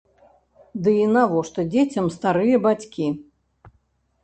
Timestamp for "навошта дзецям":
1.17-2.09